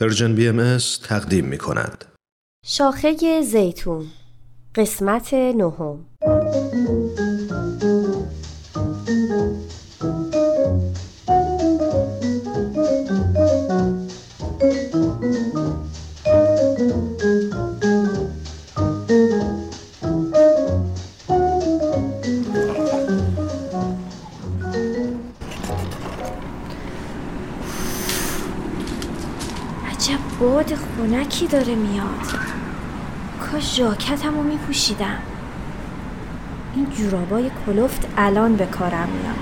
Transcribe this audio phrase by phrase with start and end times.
[0.00, 2.04] پرژن بی ام تقدیم می کند.
[2.66, 4.06] شاخه زیتون
[4.74, 6.06] قسمت نهم
[30.40, 32.26] باد خونکی داره میاد.
[33.40, 35.18] کاش ژاکتم رو میپوشیدم.
[36.74, 39.36] این جورابای کلفت الان به کارم میاد.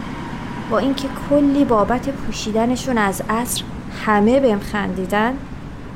[0.71, 3.63] با اینکه کلی بابت پوشیدنشون از عصر
[4.07, 5.33] همه بهم خندیدن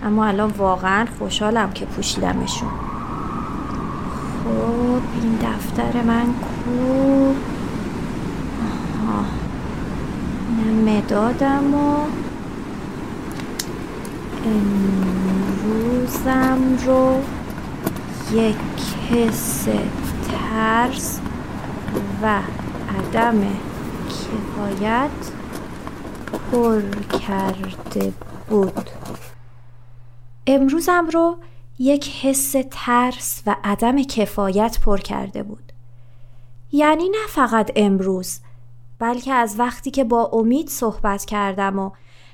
[0.05, 2.69] اما الان واقعا خوشحالم که پوشیدمشون.
[4.45, 7.35] خب این دفتر من کو؟
[9.07, 9.25] آها.
[10.49, 12.20] اینم مدادم و
[14.45, 16.19] امروزم
[16.87, 17.23] رو
[18.33, 18.57] یک
[19.11, 19.69] حس
[20.33, 21.21] ترس
[22.23, 22.41] و
[22.99, 23.41] عدم
[24.09, 25.11] کفایت
[26.53, 26.83] پر
[27.19, 28.13] کرده
[28.49, 28.91] بود.
[30.47, 31.37] امروزم رو
[31.79, 35.73] یک حس ترس و عدم کفایت پر کرده بود.
[36.73, 38.41] یعنی نه فقط امروز
[38.99, 41.91] بلکه از وقتی که با امید صحبت کردم و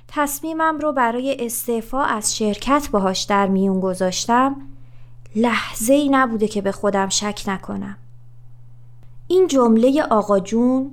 [0.08, 4.56] تصمیمم رو برای استعفا از شرکت باهاش در میون گذاشتم
[5.36, 7.96] لحظه ای نبوده که به خودم شک نکنم
[9.28, 10.90] این جمله آقا جون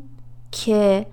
[0.52, 1.06] که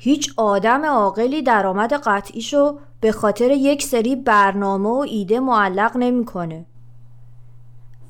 [0.00, 6.66] هیچ آدم عاقلی درآمد قطعیشو به خاطر یک سری برنامه و ایده معلق نمی‌کنه.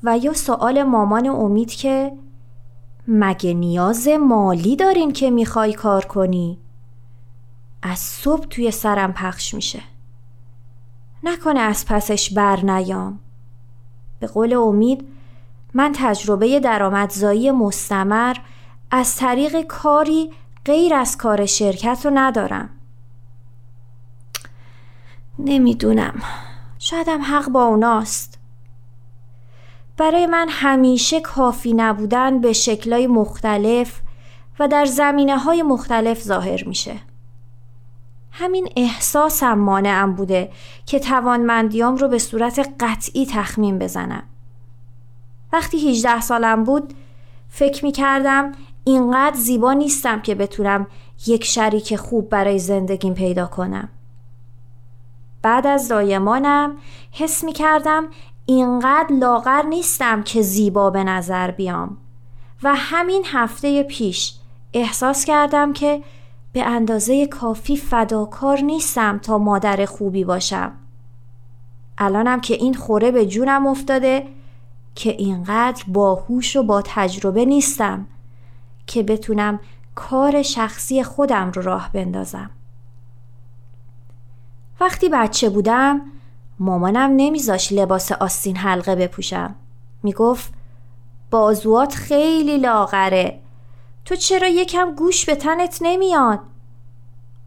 [0.03, 2.11] و یا سوال مامان امید که
[3.07, 6.59] مگه نیاز مالی دارین که می‌خوای کار کنی؟
[7.85, 9.81] از صبح توی سرم پخش میشه.
[11.23, 13.19] نکنه از پسش بر نیام.
[14.19, 15.07] به قول امید
[15.73, 18.35] من تجربه درآمدزایی مستمر
[18.91, 20.31] از طریق کاری
[20.65, 22.69] غیر از کار شرکت رو ندارم.
[25.39, 26.21] نمی‌دونم.
[26.79, 28.39] شایدم حق با اوناست.
[29.97, 34.01] برای من همیشه کافی نبودن به شکلهای مختلف
[34.59, 37.12] و در زمینه های مختلف ظاهر میشه.
[38.35, 40.51] همین احساسم مانعم بوده
[40.85, 44.23] که توانمندیام رو به صورت قطعی تخمین بزنم.
[45.53, 46.93] وقتی 18 سالم بود
[47.49, 48.51] فکر می کردم
[48.83, 50.87] اینقدر زیبا نیستم که بتونم
[51.27, 53.89] یک شریک خوب برای زندگیم پیدا کنم.
[55.41, 56.77] بعد از دایمانم
[57.11, 58.07] حس می کردم
[58.45, 61.97] اینقدر لاغر نیستم که زیبا به نظر بیام
[62.63, 64.33] و همین هفته پیش
[64.73, 66.03] احساس کردم که
[66.53, 70.71] به اندازه کافی فداکار نیستم تا مادر خوبی باشم.
[71.97, 74.27] الانم که این خوره به جونم افتاده
[74.95, 78.07] که اینقدر باهوش و با تجربه نیستم
[78.87, 79.59] که بتونم
[79.95, 82.49] کار شخصی خودم رو راه بندازم.
[84.79, 86.01] وقتی بچه بودم
[86.59, 89.55] مامانم نمیذاش لباس آستین حلقه بپوشم.
[90.03, 90.53] می‌گفت
[91.31, 93.39] بازوات خیلی لاغره
[94.05, 96.39] تو چرا یکم گوش به تنت نمیاد؟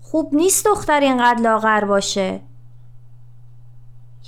[0.03, 2.41] خوب نیست دختر اینقدر لاغر باشه.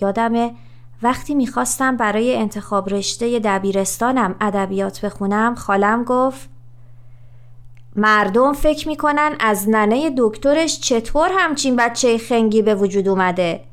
[0.00, 0.54] یادمه
[1.02, 6.48] وقتی می‌خواستم برای انتخاب رشته دبیرستانم ادبیات بخونم خالم گفت
[7.96, 13.64] مردم فکر می‌کنن از ننه دکترش چطور همچین بچه خنگی به وجود اومده؟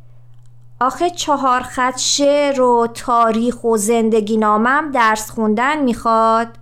[0.79, 6.57] آخه چهار خط شعر و تاریخ و زندگی نامم درس خوندن می‌خواد؟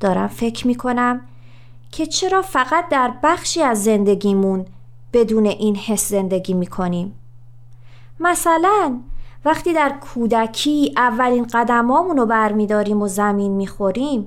[0.00, 1.20] دارم فکر می‌کنم
[1.92, 4.64] که چرا فقط در بخشی از زندگیمون
[5.12, 7.14] بدون این حس زندگی می‌کنیم.
[8.20, 9.00] مثلا
[9.44, 14.26] وقتی در کودکی اولین قدمامون رو برمیداریم و زمین می‌خوریم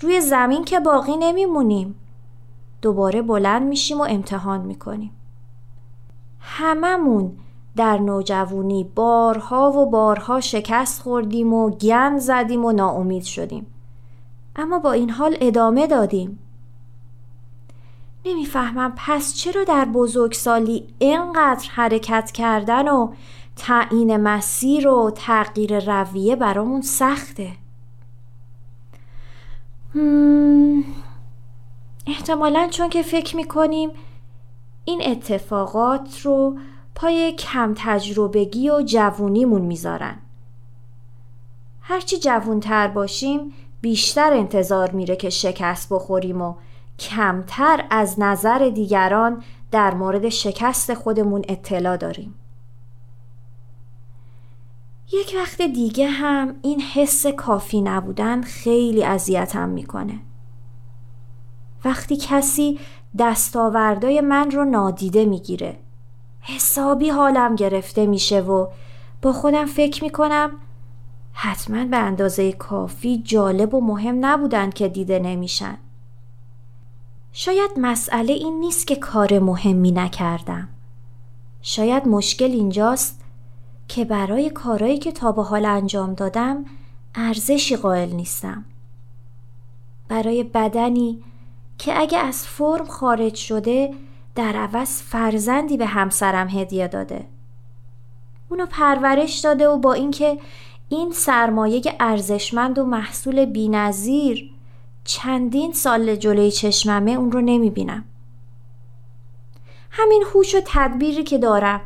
[0.00, 1.94] روی زمین که باقی نمیمونیم
[2.82, 5.10] دوباره بلند میشیم و امتحان می‌کنیم.
[6.40, 7.32] هممون
[7.76, 13.66] در نوجوانی بارها و بارها شکست خوردیم و گند زدیم و ناامید شدیم.
[14.56, 16.38] اما با این حال ادامه دادیم.
[18.24, 23.12] نمی‌فهمم پس چرا در بزرگسالی اینقدر حرکت کردن و
[23.56, 27.52] تعیین مسیر و تغییر رویه برامون سخته؟
[32.06, 33.90] احتمالا چون که فکر می‌کنیم
[34.84, 36.58] این اتفاقات رو
[36.94, 40.18] پای کم تجربگی و جوونیمون می‌ذارن.
[41.80, 43.52] هرچی جوونتر باشیم
[43.82, 46.54] بیشتر انتظار میره که شکست بخوریم و
[46.98, 52.34] کمتر از نظر دیگران در مورد شکست خودمون اطلاع داریم.
[55.12, 60.18] یک وقت دیگه هم این حس کافی نبودن خیلی اذیتم می‌کنه.
[61.84, 62.78] وقتی کسی
[63.18, 65.78] دستاوردای من رو نادیده می‌گیره
[66.40, 68.66] حسابی حالم گرفته میشه و
[69.22, 70.50] با خودم فکر می‌کنم
[71.32, 75.78] حتما به اندازه کافی جالب و مهم نبودن که دیده نمیشن.
[77.32, 80.68] شاید مسئله این نیست که کار مهمی نکردم.
[81.62, 83.20] شاید مشکل اینجاست
[83.88, 86.64] که برای کارهایی که تا به حال انجام دادم
[87.14, 88.64] ارزشی قائل نیستم.
[90.08, 91.22] برای بدنی
[91.78, 93.94] که اگه از فرم خارج شده
[94.34, 97.26] در عوض فرزندی به همسرم هدیه داده.
[98.48, 100.38] اونو پرورش داده و با اینکه
[100.96, 104.50] این سرمایه ارزشمند و محصول بینظیر
[105.04, 108.04] چندین سال جلوی چشممه اون رو نمی‌بینم.
[109.90, 111.80] همین هوش و تدبیری که دارم.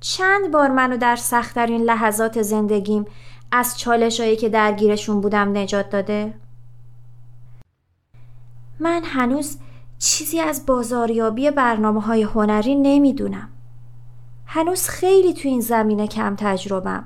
[0.00, 3.04] چند بار منو در سختترین لحظات زندگیم
[3.52, 6.34] از چالشهایی که درگیرشون بودم نجات داده؟
[8.80, 9.58] من هنوز
[9.98, 13.48] چیزی از بازاریابی برنامه های هنری نمی‌دونم.
[14.46, 17.04] هنوز خیلی تو این زمینه کم تجربم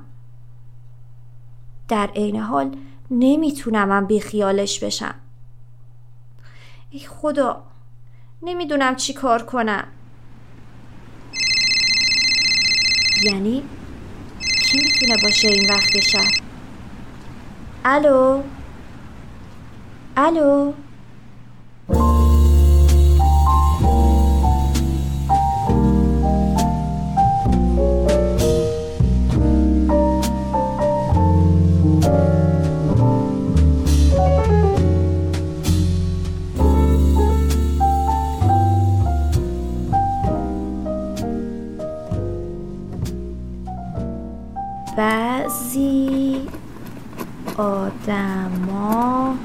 [1.93, 2.75] در عین حال
[3.11, 5.15] نمی‌تونم بی خیالش بشم.
[6.89, 7.63] ای خدا
[8.41, 9.87] نمی‌دونم چی کار کنم.
[13.23, 13.63] یعنی
[14.63, 16.31] کی می‌تونه باشه این وقت شب؟
[17.85, 18.43] الو؟
[20.17, 20.73] الو؟
[48.33, 49.35] آدما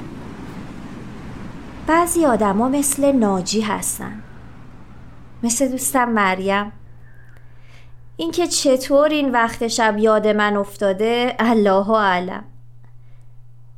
[1.87, 4.21] بعضی آدما مثل ناجی هستن.
[5.43, 6.71] مثل دوستم مریم.
[8.17, 12.43] اینکه چطور این وقت شب یاد من افتاده الله اعلم.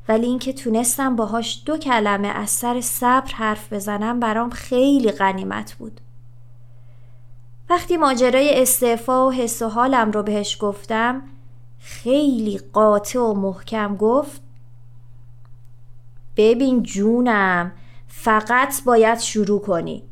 [0.09, 6.01] ولی اینکه تونستم باهاش دو کلمه از سر صبر حرف بزنم برام خیلی غنیمت بود.
[7.69, 11.21] وقتی ماجرای استعفا و حس و حالم رو بهش گفتم
[11.79, 14.41] خیلی قاطع و محکم گفت
[16.41, 17.71] ببین جونم
[18.07, 20.03] فقط باید شروع کنی.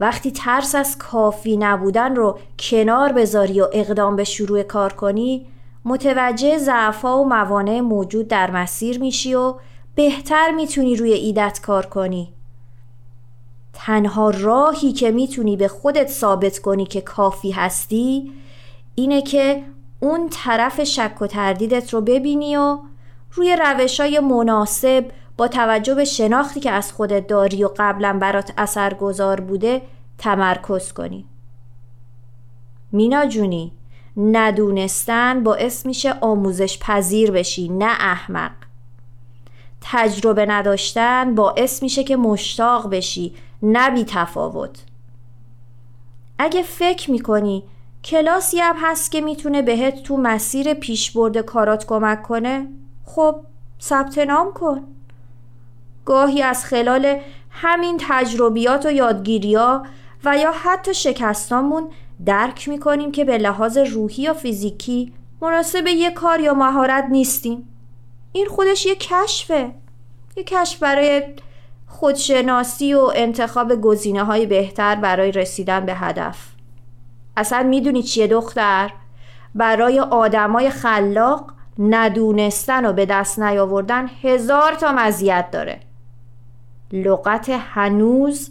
[0.00, 5.46] وقتی ترس از کافی نبودن رو کنار بذاری و اقدام به شروع کار کنی
[5.84, 9.54] متوجه ضعفا و موانع موجود در مسیر میشی و
[9.94, 12.32] بهتر می‌تونی روی ایدت کار کنی.
[13.72, 18.32] تنها راهی که می‌تونی به خودت ثابت کنی که کافی هستی
[18.94, 19.62] اینه که
[20.00, 22.78] اون طرف شک و تردیدت رو ببینی و
[23.32, 25.04] روی روش های مناسب
[25.36, 29.82] با توجه به شناختی که از خودت داری و قبلا برات اثرگذار بوده
[30.18, 31.26] تمرکز کنی.
[32.92, 33.72] مینا جونی
[34.16, 38.52] ندونستن باعث میشه آموزش پذیر بشی نه احمق.
[39.80, 44.84] تجربه نداشتن باعث میشه که مشتاق بشی نه بی تفاوت
[46.38, 47.64] اگه فکر می‌کنی
[48.04, 52.68] کلاسی هم هست که می‌تونه بهت تو مسیر پیشبرد کارات کمک کنه
[53.04, 53.40] خب
[53.80, 54.80] ثبت نام کن.
[56.04, 57.20] گاهی از خلال
[57.50, 59.82] همین تجربیات و یادگیریا
[60.24, 61.88] و یا حتی شکستامون
[62.26, 67.68] درک می‌کنیم که به لحاظ روحی یا فیزیکی مناسب یه کار یا مهارت نیستیم.
[68.32, 69.70] این خودش یه کشفه.
[70.36, 71.22] یه کشف برای
[71.86, 76.38] خودشناسی و انتخاب گزینه های بهتر برای رسیدن به هدف.
[77.36, 78.92] اصلا می‌دونی چیه دختر؟
[79.54, 85.80] برای آدمای خلاق ندونستن و به دست نیاوردن هزار تا مزیت داره.
[86.94, 88.50] لغت هنوز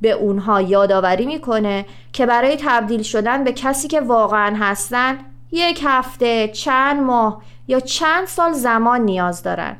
[0.00, 5.18] به اونها یادآوری می‌کنه که برای تبدیل شدن به کسی که واقعا هستن
[5.52, 9.76] یک هفته، چند ماه یا چند سال زمان نیاز دارن.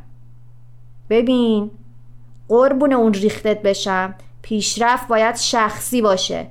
[1.11, 1.71] ببین
[2.49, 4.15] قربون اون ریختت بشم.
[4.43, 6.47] پیشرفت باید شخصی باشه.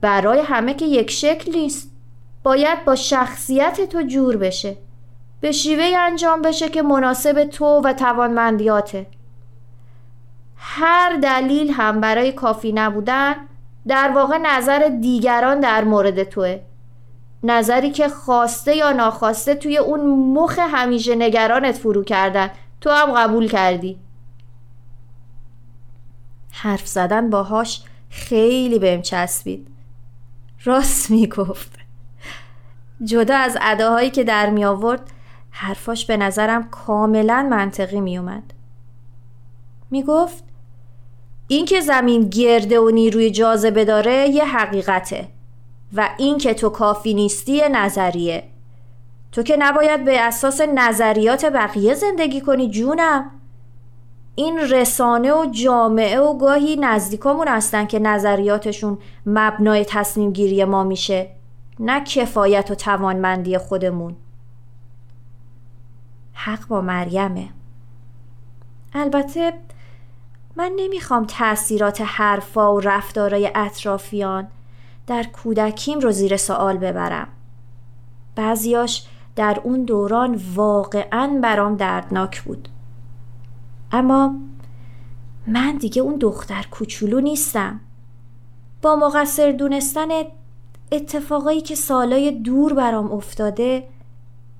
[0.00, 1.90] برای همه که یک شکل نیست.
[2.42, 4.76] باید با شخصیت تو جور بشه.
[5.40, 9.06] به شیوه انجام بشه که مناسب تو و توانمندیاته.
[10.62, 13.34] هر دلیل هم برای کافی نبودن
[13.86, 16.60] در واقع نظر دیگران در مورد توه.
[17.42, 20.00] نظری که خواسته یا ناخواسته توی اون
[20.38, 22.50] مخ همیشه نگرانت فرو کردن.
[22.80, 23.98] تو هم قبول کردی.
[26.52, 29.68] حرف زدن باهاش خیلی بهم چسبید.
[30.64, 31.72] راست می‌گفت.
[33.04, 35.10] جدا از اداهایی که در می آورد
[35.50, 38.52] حرفاش به نظرم کاملا منطقی می اومد.
[39.90, 40.49] می گفت
[41.52, 45.28] این که زمین گرده و نیروی جاذبه داره یه حقیقته
[45.92, 48.42] و این که تو کافی نیستی نظریه.
[49.32, 53.30] تو که نباید به اساس نظریات بقیه زندگی کنی جونم.
[54.34, 61.30] این رسانه و جامعه و گاهی نزدیکامون هستن که نظریاتشون مبنای تصمیم گیری ما میشه
[61.80, 64.16] نه کفایت و توانمندی خودمون.
[66.32, 67.48] حق با مریمه.
[68.94, 69.52] البته
[70.60, 74.48] من نمی‌خوام تاثیرات حرفا و رفتارای اطرافیان
[75.06, 77.28] در کودکیم رو زیر سوال ببرم.
[78.36, 82.68] بعضیاش در اون دوران واقعا برام دردناک بود.
[83.92, 84.34] اما
[85.46, 87.80] من دیگه اون دختر کوچولو نیستم.
[88.82, 90.08] با مقصر دونستن
[90.92, 93.88] اتفاقایی که سالای دور برام افتاده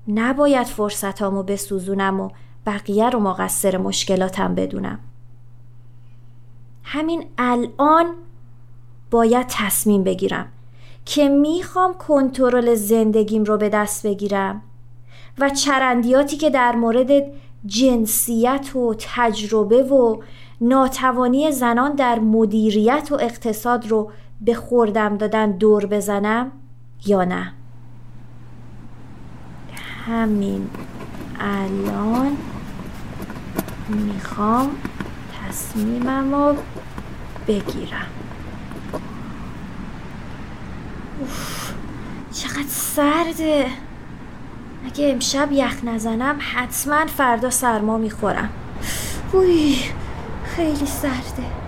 [0.07, 2.29] نباید فرصتامو بسوزونم و
[2.65, 4.99] بقیه رو مقصر مشکلاتم بدونم.
[6.93, 8.05] همین الان
[9.11, 10.47] باید تصمیم بگیرم
[11.05, 14.61] که می‌خوام کنترل زندگیم رو به دست بگیرم
[15.37, 17.23] و چرندیاتی که در مورد
[17.65, 20.17] جنسیت و تجربه و
[20.61, 26.51] ناتوانی زنان در مدیریت و اقتصاد رو به خوردم دادن دور بزنم
[27.05, 27.53] یا نه؟
[30.05, 30.69] همین
[31.39, 32.37] الان
[33.89, 34.69] می‌خوام
[35.47, 36.55] تصمیمم رو
[37.51, 38.07] بگیرم.
[41.19, 41.71] اوف
[42.33, 43.65] چقدر سرده.
[44.85, 48.49] اگه امشب یخ نزنم حتما فردا سرما می‌خورم.
[49.31, 49.77] اوی
[50.55, 51.60] خیلی سرده.